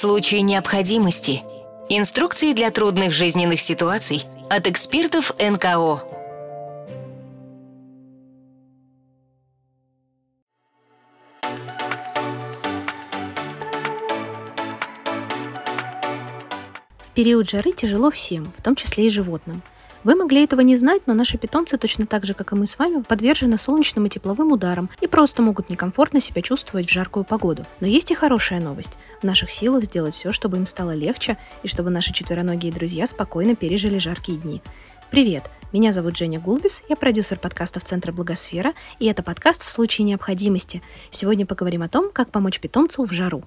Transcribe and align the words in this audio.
случае 0.00 0.40
необходимости. 0.40 1.42
Инструкции 1.90 2.54
для 2.54 2.70
трудных 2.70 3.12
жизненных 3.12 3.60
ситуаций 3.60 4.24
от 4.48 4.66
экспертов 4.66 5.34
НКО. 5.38 6.02
В 17.04 17.14
период 17.14 17.50
жары 17.50 17.72
тяжело 17.72 18.10
всем, 18.10 18.50
в 18.56 18.62
том 18.62 18.76
числе 18.76 19.06
и 19.06 19.10
животным– 19.10 19.62
вы 20.02 20.14
могли 20.14 20.44
этого 20.44 20.60
не 20.62 20.76
знать, 20.76 21.02
но 21.06 21.14
наши 21.14 21.36
питомцы 21.36 21.76
точно 21.76 22.06
так 22.06 22.24
же, 22.24 22.34
как 22.34 22.52
и 22.52 22.56
мы 22.56 22.66
с 22.66 22.78
вами, 22.78 23.02
подвержены 23.02 23.58
солнечным 23.58 24.06
и 24.06 24.08
тепловым 24.08 24.52
ударам 24.52 24.88
и 25.00 25.06
просто 25.06 25.42
могут 25.42 25.68
некомфортно 25.68 26.20
себя 26.20 26.42
чувствовать 26.42 26.86
в 26.86 26.92
жаркую 26.92 27.24
погоду. 27.24 27.64
Но 27.80 27.86
есть 27.86 28.10
и 28.10 28.14
хорошая 28.14 28.60
новость. 28.60 28.98
В 29.20 29.24
наших 29.24 29.50
силах 29.50 29.84
сделать 29.84 30.14
все, 30.14 30.32
чтобы 30.32 30.56
им 30.56 30.66
стало 30.66 30.94
легче 30.94 31.36
и 31.62 31.68
чтобы 31.68 31.90
наши 31.90 32.12
четвероногие 32.12 32.72
друзья 32.72 33.06
спокойно 33.06 33.54
пережили 33.54 33.98
жаркие 33.98 34.38
дни. 34.38 34.62
Привет! 35.10 35.44
Меня 35.72 35.92
зовут 35.92 36.16
Женя 36.16 36.40
Гулбис, 36.40 36.82
я 36.88 36.96
продюсер 36.96 37.38
подкастов 37.38 37.84
Центра 37.84 38.10
Благосфера, 38.10 38.72
и 38.98 39.06
это 39.06 39.22
подкаст 39.22 39.62
«В 39.62 39.68
случае 39.68 40.04
необходимости». 40.04 40.82
Сегодня 41.10 41.46
поговорим 41.46 41.82
о 41.82 41.88
том, 41.88 42.10
как 42.12 42.30
помочь 42.30 42.58
питомцу 42.58 43.04
в 43.04 43.12
жару. 43.12 43.44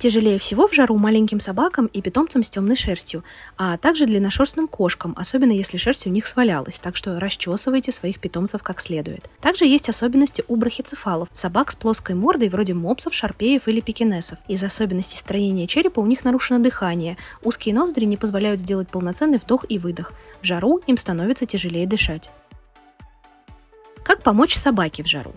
Тяжелее 0.00 0.38
всего 0.38 0.68
в 0.68 0.72
жару 0.72 0.96
маленьким 0.96 1.40
собакам 1.40 1.86
и 1.86 2.00
питомцам 2.00 2.44
с 2.44 2.50
темной 2.50 2.76
шерстью, 2.76 3.24
а 3.56 3.76
также 3.78 4.06
длинношерстным 4.06 4.68
кошкам, 4.68 5.12
особенно 5.16 5.50
если 5.50 5.76
шерсть 5.76 6.06
у 6.06 6.10
них 6.10 6.28
свалялась, 6.28 6.78
так 6.78 6.94
что 6.94 7.18
расчесывайте 7.18 7.90
своих 7.90 8.20
питомцев 8.20 8.62
как 8.62 8.80
следует. 8.80 9.28
Также 9.40 9.64
есть 9.64 9.88
особенности 9.88 10.44
у 10.46 10.54
брахицефалов, 10.54 11.28
собак 11.32 11.72
с 11.72 11.74
плоской 11.74 12.14
мордой 12.14 12.48
вроде 12.48 12.74
мопсов, 12.74 13.12
шарпеев 13.12 13.66
или 13.66 13.80
пекинесов. 13.80 14.38
Из 14.46 14.62
особенностей 14.62 15.18
строения 15.18 15.66
черепа 15.66 15.98
у 15.98 16.06
них 16.06 16.22
нарушено 16.22 16.60
дыхание, 16.60 17.16
узкие 17.42 17.74
ноздри 17.74 18.04
не 18.04 18.16
позволяют 18.16 18.60
сделать 18.60 18.86
полноценный 18.86 19.38
вдох 19.38 19.64
и 19.68 19.80
выдох. 19.80 20.12
В 20.42 20.44
жару 20.44 20.80
им 20.86 20.96
становится 20.96 21.44
тяжелее 21.44 21.88
дышать. 21.88 22.30
Как 24.04 24.22
помочь 24.22 24.54
собаке 24.54 25.02
в 25.02 25.08
жару? 25.08 25.34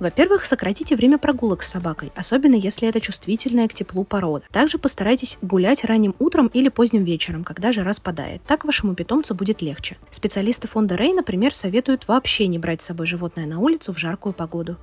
Во-первых, 0.00 0.44
сократите 0.44 0.96
время 0.96 1.18
прогулок 1.18 1.62
с 1.62 1.68
собакой, 1.68 2.12
особенно 2.16 2.56
если 2.56 2.88
это 2.88 3.00
чувствительная 3.00 3.68
к 3.68 3.74
теплу 3.74 4.04
порода. 4.04 4.44
Также 4.50 4.78
постарайтесь 4.78 5.38
гулять 5.40 5.84
ранним 5.84 6.14
утром 6.18 6.48
или 6.48 6.68
поздним 6.68 7.04
вечером, 7.04 7.44
когда 7.44 7.70
жара 7.70 7.92
спадает. 7.92 8.42
Так 8.46 8.64
вашему 8.64 8.94
питомцу 8.94 9.34
будет 9.34 9.62
легче. 9.62 9.96
Специалисты 10.10 10.66
фонда 10.66 10.96
Рей, 10.96 11.12
например, 11.12 11.54
советуют 11.54 12.08
вообще 12.08 12.48
не 12.48 12.58
брать 12.58 12.82
с 12.82 12.86
собой 12.86 13.06
животное 13.06 13.46
на 13.46 13.60
улицу 13.60 13.92
в 13.92 13.98
жаркую 13.98 14.32
погоду. 14.32 14.76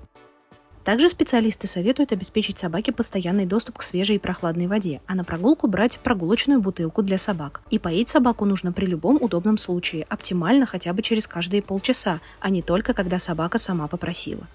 Также 0.83 1.09
специалисты 1.09 1.67
советуют 1.67 2.11
обеспечить 2.11 2.57
собаке 2.57 2.91
постоянный 2.91 3.45
доступ 3.45 3.77
к 3.77 3.83
свежей 3.83 4.15
и 4.15 4.19
прохладной 4.19 4.65
воде, 4.65 5.01
а 5.05 5.13
на 5.13 5.23
прогулку 5.23 5.67
брать 5.67 5.99
прогулочную 5.99 6.59
бутылку 6.59 7.03
для 7.03 7.19
собак. 7.19 7.61
И 7.69 7.77
поить 7.77 8.09
собаку 8.09 8.45
нужно 8.45 8.71
при 8.71 8.87
любом 8.87 9.21
удобном 9.21 9.57
случае, 9.57 10.07
оптимально 10.09 10.65
хотя 10.65 10.93
бы 10.93 11.03
через 11.03 11.27
каждые 11.27 11.61
полчаса, 11.61 12.19
а 12.39 12.49
не 12.49 12.63
только 12.63 12.93
когда 12.93 13.19
собака 13.19 13.59
сама 13.59 13.87
попросила. 13.87 14.47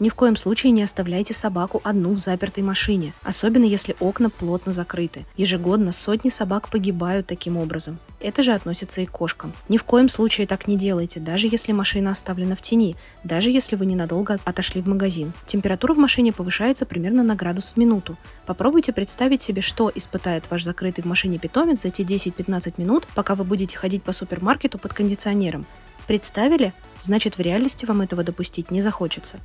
Ни 0.00 0.08
в 0.08 0.14
коем 0.14 0.34
случае 0.34 0.72
не 0.72 0.82
оставляйте 0.82 1.34
собаку 1.34 1.80
одну 1.84 2.12
в 2.12 2.18
запертой 2.18 2.64
машине, 2.64 3.14
особенно 3.22 3.64
если 3.64 3.94
окна 4.00 4.28
плотно 4.28 4.72
закрыты. 4.72 5.24
Ежегодно 5.36 5.92
сотни 5.92 6.30
собак 6.30 6.68
погибают 6.68 7.28
таким 7.28 7.56
образом. 7.56 7.98
Это 8.18 8.42
же 8.42 8.52
относится 8.52 9.02
и 9.02 9.06
к 9.06 9.12
кошкам. 9.12 9.52
Ни 9.68 9.76
в 9.76 9.84
коем 9.84 10.08
случае 10.08 10.48
так 10.48 10.66
не 10.66 10.76
делайте, 10.76 11.20
даже 11.20 11.46
если 11.46 11.72
машина 11.72 12.10
оставлена 12.10 12.56
в 12.56 12.62
тени, 12.62 12.96
даже 13.22 13.50
если 13.50 13.76
вы 13.76 13.86
ненадолго 13.86 14.38
отошли 14.44 14.80
в 14.80 14.88
магазин. 14.88 15.32
Температура 15.46 15.94
в 15.94 15.98
машине 15.98 16.32
повышается 16.32 16.86
примерно 16.86 17.22
на 17.22 17.36
градус 17.36 17.70
в 17.70 17.76
минуту. 17.76 18.16
Попробуйте 18.46 18.92
представить 18.92 19.42
себе, 19.42 19.62
что 19.62 19.92
испытает 19.94 20.50
ваш 20.50 20.64
закрытый 20.64 21.04
в 21.04 21.06
машине 21.06 21.38
питомец 21.38 21.82
за 21.82 21.90
те 21.90 22.02
10-15 22.02 22.74
минут, 22.78 23.06
пока 23.14 23.36
вы 23.36 23.44
будете 23.44 23.76
ходить 23.76 24.02
по 24.02 24.12
супермаркету 24.12 24.78
под 24.78 24.92
кондиционером. 24.92 25.66
Представили? 26.06 26.72
Значит, 27.00 27.38
в 27.38 27.40
реальности 27.40 27.86
вам 27.86 28.00
этого 28.00 28.24
допустить 28.24 28.70
не 28.70 28.82
захочется. 28.82 29.38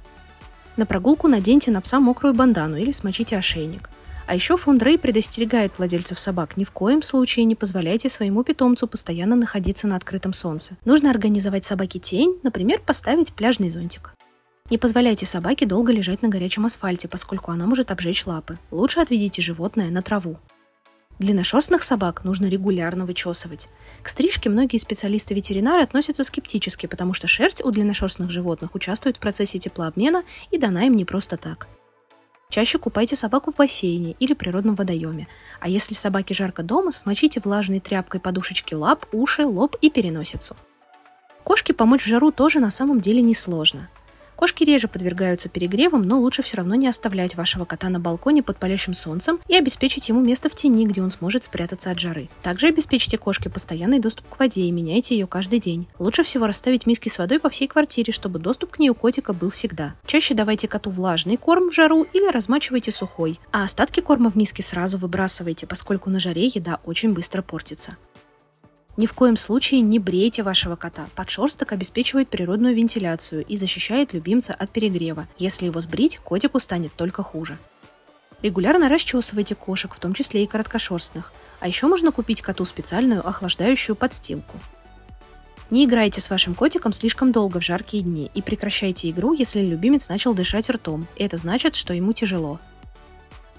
На 0.80 0.86
прогулку 0.86 1.28
наденьте 1.28 1.72
на 1.72 1.82
пса 1.82 2.00
мокрую 2.00 2.34
бандану 2.34 2.78
или 2.78 2.94
смочите 2.94 3.36
ошейник. 3.36 3.90
А 4.28 4.34
еще 4.34 4.56
фонд 4.56 4.82
Рэй 4.82 4.98
предостерегает 4.98 5.78
владельцев 5.78 6.18
собак 6.18 6.56
ни 6.56 6.64
в 6.64 6.72
коем 6.72 7.02
случае 7.02 7.44
не 7.44 7.56
позволяйте 7.56 8.08
своему 8.08 8.46
питомцу 8.46 8.88
постоянно 8.88 9.36
находиться 9.36 9.88
на 9.88 9.98
открытом 9.98 10.32
солнце. 10.32 10.78
Нужно 10.86 11.10
организовать 11.10 11.66
собаке 11.66 12.00
тень, 12.00 12.40
например, 12.44 12.80
поставить 12.80 13.34
пляжный 13.34 13.70
зонтик. 13.70 14.16
Не 14.70 14.78
позволяйте 14.78 15.26
собаке 15.26 15.66
долго 15.66 15.92
лежать 15.92 16.22
на 16.22 16.30
горячем 16.30 16.66
асфальте, 16.66 17.10
поскольку 17.10 17.52
она 17.52 17.66
может 17.66 17.92
обжечь 17.92 18.26
лапы. 18.26 18.58
Лучше 18.72 19.02
отведите 19.02 19.42
животное 19.42 19.90
на 19.90 20.02
траву. 20.02 20.38
Длинношерстных 21.20 21.84
собак 21.84 22.24
нужно 22.24 22.46
регулярно 22.46 23.06
вычесывать. 23.06 23.68
К 24.02 24.08
стрижке 24.08 24.50
многие 24.50 24.78
специалисты-ветеринары 24.78 25.84
относятся 25.84 26.24
скептически, 26.24 26.86
потому 26.86 27.14
что 27.14 27.28
шерсть 27.28 27.64
у 27.64 27.70
длинношерстных 27.72 28.32
животных 28.32 28.74
участвует 28.74 29.18
в 29.18 29.20
процессе 29.20 29.60
теплообмена 29.60 30.24
и 30.50 30.58
дана 30.58 30.86
им 30.86 30.94
не 30.94 31.04
просто 31.04 31.36
так. 31.36 31.68
Чаще 32.50 32.80
купайте 32.80 33.18
собаку 33.18 33.52
в 33.52 33.58
бассейне 33.58 34.16
или 34.20 34.34
природном 34.34 34.76
водоеме. 34.76 35.28
А 35.60 35.68
если 35.68 35.94
собаке 35.94 36.34
жарко 36.34 36.64
дома, 36.64 36.92
смочите 36.92 37.42
влажной 37.44 37.82
тряпкой 37.82 38.22
подушечки 38.22 38.74
лап, 38.74 39.06
уши, 39.12 39.46
лоб 39.46 39.76
и 39.82 39.90
переносицу. 39.90 40.56
Кошке 41.44 41.74
помочь 41.74 42.04
в 42.04 42.08
жару 42.08 42.32
тоже 42.32 42.60
на 42.60 42.72
самом 42.72 43.02
деле 43.02 43.22
несложно. 43.22 43.90
Кошки 44.40 44.64
реже 44.64 44.88
подвергаются 44.88 45.50
перегревам, 45.50 46.04
но 46.04 46.18
лучше 46.18 46.44
все 46.44 46.56
равно 46.56 46.76
не 46.76 46.88
оставлять 46.88 47.36
вашего 47.36 47.66
кота 47.66 47.90
на 47.90 48.00
балконе 48.00 48.42
под 48.42 48.56
палящим 48.56 48.94
солнцем 48.94 49.42
и 49.50 49.56
обеспечить 49.58 50.08
ему 50.08 50.22
место 50.22 50.48
в 50.48 50.56
тени, 50.56 50.86
где 50.88 51.02
он 51.02 51.12
сможет 51.12 51.44
спрятаться 51.44 51.92
от 51.92 52.00
жары. 52.00 52.30
Также 52.42 52.68
обеспечьте 52.68 53.18
кошке 53.18 53.50
постоянный 53.50 54.00
доступ 54.00 54.30
к 54.30 54.40
воде 54.40 54.62
и 54.62 54.72
меняйте 54.72 55.14
ее 55.14 55.28
каждый 55.28 55.60
день. 55.60 55.88
Лучше 56.00 56.24
всего 56.24 56.48
расставить 56.48 56.86
миски 56.86 57.10
с 57.10 57.20
водой 57.20 57.42
по 57.42 57.50
всей 57.50 57.68
квартире, 57.68 58.14
чтобы 58.14 58.40
доступ 58.40 58.72
к 58.72 58.80
ней 58.80 58.90
у 58.90 58.96
котика 58.96 59.34
был 59.34 59.50
всегда. 59.50 59.96
Чаще 60.06 60.34
давайте 60.34 60.70
коту 60.70 60.90
влажный 60.90 61.36
корм 61.36 61.70
в 61.70 61.74
жару 61.74 62.04
или 62.04 62.32
размачивайте 62.32 62.92
сухой, 62.92 63.42
а 63.52 63.66
остатки 63.66 64.00
корма 64.00 64.32
в 64.32 64.38
миске 64.38 64.64
сразу 64.64 64.98
выбрасывайте, 64.98 65.68
поскольку 65.68 66.10
на 66.10 66.22
жаре 66.22 66.46
еда 66.46 66.80
очень 66.86 67.12
быстро 67.12 67.42
портится. 67.42 67.98
Ни 69.00 69.06
в 69.06 69.14
коем 69.14 69.38
случае 69.38 69.80
не 69.80 69.98
брейте 69.98 70.44
вашего 70.44 70.76
кота. 70.76 71.08
Подшерсток 71.16 71.72
обеспечивает 71.72 72.28
природную 72.28 72.76
вентиляцию 72.76 73.46
и 73.46 73.56
защищает 73.56 74.12
любимца 74.12 74.54
от 74.54 74.72
перегрева. 74.72 75.26
Если 75.38 75.68
его 75.68 75.80
сбрить, 75.80 76.18
котику 76.18 76.60
станет 76.60 76.92
только 76.92 77.24
хуже. 77.24 77.58
Регулярно 78.42 78.90
расчесывайте 78.90 79.56
кошек, 79.56 79.96
в 79.96 80.00
том 80.00 80.14
числе 80.14 80.44
и 80.44 80.48
короткошерстных. 80.48 81.32
А 81.62 81.70
еще 81.70 81.88
можно 81.88 82.12
купить 82.12 82.42
коту 82.42 82.66
специальную 82.66 83.26
охлаждающую 83.26 83.96
подстилку. 83.96 84.60
Не 85.70 85.86
играйте 85.86 86.20
с 86.20 86.30
вашим 86.30 86.54
котиком 86.54 86.92
слишком 86.92 87.32
долго 87.32 87.62
в 87.62 87.64
жаркие 87.64 88.04
дни 88.04 88.30
и 88.34 88.42
прекращайте 88.42 89.10
игру, 89.12 89.32
если 89.32 89.62
любимец 89.62 90.10
начал 90.10 90.34
дышать 90.34 90.70
ртом. 90.70 91.08
Это 91.16 91.38
значит, 91.38 91.78
что 91.78 91.94
ему 91.94 92.12
тяжело. 92.12 92.60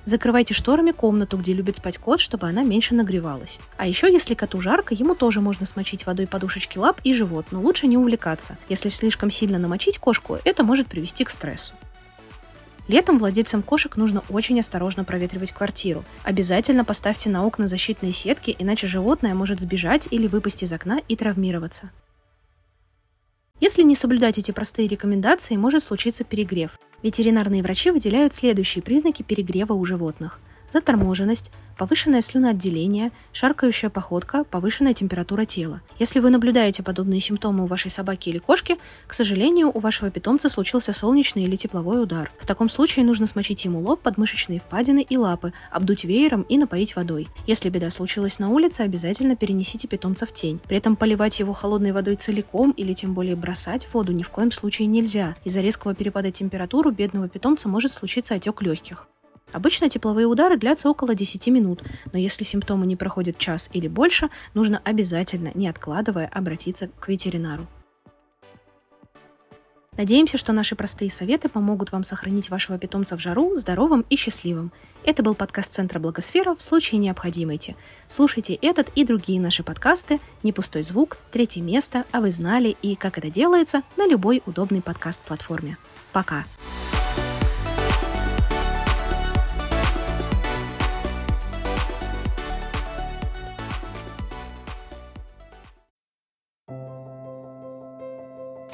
Закрывайте 0.04 0.54
шторами 0.54 0.92
комнату, 0.92 1.36
где 1.36 1.52
любит 1.52 1.76
спать 1.76 1.98
кот, 1.98 2.20
чтобы 2.20 2.48
она 2.48 2.62
меньше 2.62 2.94
нагревалась. 2.94 3.60
А 3.76 3.86
еще, 3.86 4.10
если 4.10 4.34
коту 4.34 4.60
жарко, 4.60 4.94
ему 4.94 5.14
тоже 5.14 5.40
можно 5.40 5.66
смочить 5.66 6.06
водой 6.06 6.26
подушечки 6.26 6.78
лап 6.78 7.00
и 7.04 7.12
живот, 7.14 7.46
но 7.50 7.60
лучше 7.60 7.86
не 7.86 7.96
увлекаться. 7.96 8.56
Если 8.68 8.88
слишком 8.88 9.30
сильно 9.30 9.58
намочить 9.58 9.98
кошку, 9.98 10.38
это 10.44 10.64
может 10.64 10.88
привести 10.88 11.24
к 11.24 11.30
стрессу. 11.30 11.74
Летом 12.88 13.18
владельцам 13.18 13.62
кошек 13.62 13.96
нужно 13.96 14.24
очень 14.30 14.58
осторожно 14.58 15.04
проветривать 15.04 15.52
квартиру. 15.52 16.04
Обязательно 16.24 16.84
поставьте 16.84 17.30
на 17.30 17.46
окна 17.46 17.68
защитные 17.68 18.12
сетки, 18.12 18.56
иначе 18.58 18.88
животное 18.88 19.34
может 19.34 19.60
сбежать 19.60 20.08
или 20.10 20.26
выпасть 20.26 20.64
из 20.64 20.72
окна 20.72 21.00
и 21.06 21.14
травмироваться. 21.14 21.90
Если 23.60 23.82
не 23.82 23.94
соблюдать 23.94 24.38
эти 24.38 24.50
простые 24.50 24.88
рекомендации, 24.88 25.54
может 25.54 25.84
случиться 25.84 26.24
перегрев. 26.24 26.80
Ветеринарные 27.02 27.62
врачи 27.62 27.90
выделяют 27.90 28.34
следующие 28.34 28.82
признаки 28.82 29.22
перегрева 29.22 29.72
у 29.72 29.84
животных– 29.84 30.40
заторможенность, 30.70 31.50
повышенное 31.76 32.20
слюноотделение, 32.20 33.10
шаркающая 33.32 33.88
походка, 33.88 34.44
повышенная 34.44 34.92
температура 34.92 35.46
тела. 35.46 35.80
Если 35.98 36.20
вы 36.20 36.28
наблюдаете 36.28 36.82
подобные 36.82 37.20
симптомы 37.20 37.64
у 37.64 37.66
вашей 37.66 37.90
собаки 37.90 38.28
или 38.28 38.38
кошки, 38.38 38.76
к 39.06 39.14
сожалению, 39.14 39.70
у 39.72 39.80
вашего 39.80 40.10
питомца 40.10 40.50
случился 40.50 40.92
солнечный 40.92 41.44
или 41.44 41.56
тепловой 41.56 42.02
удар. 42.02 42.30
В 42.38 42.44
таком 42.44 42.68
случае 42.68 43.06
нужно 43.06 43.26
смочить 43.26 43.64
ему 43.64 43.80
лоб, 43.80 44.02
подмышечные 44.02 44.60
впадины 44.60 45.00
и 45.08 45.16
лапы, 45.16 45.54
обдуть 45.70 46.04
веером 46.04 46.42
и 46.42 46.58
напоить 46.58 46.96
водой. 46.96 47.28
Если 47.46 47.70
беда 47.70 47.88
случилась 47.90 48.38
на 48.38 48.50
улице, 48.50 48.82
обязательно 48.82 49.34
перенесите 49.34 49.88
питомца 49.88 50.26
в 50.26 50.34
тень. 50.34 50.60
При 50.68 50.76
этом 50.76 50.96
поливать 50.96 51.40
его 51.40 51.54
холодной 51.54 51.92
водой 51.92 52.16
целиком 52.16 52.72
или 52.72 52.92
тем 52.92 53.14
более 53.14 53.36
бросать 53.36 53.88
воду 53.94 54.12
ни 54.12 54.22
в 54.22 54.28
коем 54.28 54.52
случае 54.52 54.86
нельзя. 54.86 55.34
Из-за 55.44 55.62
резкого 55.62 55.94
перепада 55.94 56.30
температуры 56.30 56.90
у 56.90 56.92
бедного 56.92 57.28
питомца 57.28 57.68
может 57.68 57.92
случиться 57.92 58.34
отек 58.34 58.60
легких. 58.60 59.08
Обычно 59.52 59.88
тепловые 59.88 60.26
удары 60.26 60.56
длятся 60.56 60.88
около 60.88 61.14
10 61.14 61.48
минут, 61.48 61.82
но 62.12 62.18
если 62.18 62.44
симптомы 62.44 62.86
не 62.86 62.96
проходят 62.96 63.38
час 63.38 63.70
или 63.72 63.88
больше, 63.88 64.30
нужно 64.54 64.80
обязательно, 64.84 65.50
не 65.54 65.68
откладывая, 65.68 66.26
обратиться 66.32 66.88
к 66.98 67.08
ветеринару. 67.08 67.66
Надеемся, 69.96 70.38
что 70.38 70.52
наши 70.52 70.76
простые 70.76 71.10
советы 71.10 71.48
помогут 71.48 71.92
вам 71.92 72.04
сохранить 72.04 72.48
вашего 72.48 72.78
питомца 72.78 73.18
в 73.18 73.20
жару 73.20 73.54
здоровым 73.56 74.06
и 74.08 74.16
счастливым. 74.16 74.72
Это 75.04 75.22
был 75.22 75.34
подкаст 75.34 75.74
Центра 75.74 75.98
Благосфера 75.98 76.54
в 76.54 76.62
случае 76.62 77.00
необходимости. 77.00 77.76
Слушайте 78.08 78.54
этот 78.54 78.88
и 78.94 79.04
другие 79.04 79.40
наши 79.40 79.62
подкасты 79.62 80.20
«Не 80.42 80.52
пустой 80.52 80.84
звук», 80.84 81.18
«Третье 81.32 81.60
место», 81.60 82.04
«А 82.12 82.20
вы 82.20 82.30
знали» 82.30 82.76
и 82.80 82.94
«Как 82.94 83.18
это 83.18 83.30
делается» 83.30 83.82
на 83.98 84.06
любой 84.06 84.42
удобной 84.46 84.80
подкаст-платформе. 84.80 85.76
Пока! 86.12 86.46
В 86.62 86.89